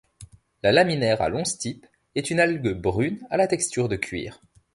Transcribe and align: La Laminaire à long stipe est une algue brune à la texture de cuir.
La 0.63 0.71
Laminaire 0.71 1.21
à 1.21 1.29
long 1.29 1.45
stipe 1.45 1.85
est 2.15 2.31
une 2.31 2.39
algue 2.39 2.73
brune 2.73 3.19
à 3.29 3.37
la 3.37 3.45
texture 3.45 3.87
de 3.87 3.97
cuir. 3.97 4.41